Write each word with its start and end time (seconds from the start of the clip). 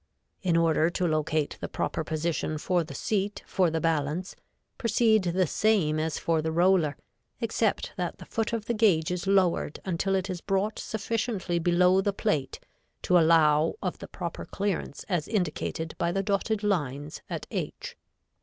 In 0.41 0.57
order 0.57 0.89
to 0.89 1.05
locate 1.07 1.59
the 1.61 1.67
proper 1.69 2.03
position 2.03 2.57
for 2.57 2.83
the 2.83 2.95
seat 2.95 3.43
for 3.45 3.69
the 3.69 3.79
balance, 3.79 4.35
proceed 4.79 5.25
the 5.25 5.45
same 5.45 5.99
as 5.99 6.17
for 6.17 6.41
the 6.41 6.51
roller, 6.51 6.97
except 7.39 7.93
that 7.97 8.17
the 8.17 8.25
foot 8.25 8.51
of 8.51 8.65
the 8.65 8.73
gauge 8.73 9.11
is 9.11 9.27
lowered 9.27 9.79
until 9.85 10.15
it 10.15 10.27
is 10.27 10.41
brought 10.41 10.79
sufficiently 10.79 11.59
below 11.59 12.01
the 12.01 12.13
plate 12.13 12.59
to 13.03 13.19
allow 13.19 13.75
of 13.83 13.99
the 13.99 14.07
proper 14.07 14.43
clearance 14.43 15.05
as 15.07 15.27
indicated 15.27 15.93
by 15.99 16.11
the 16.11 16.23
dotted 16.23 16.63
lines 16.63 17.21
at 17.29 17.45
H. 17.51 17.95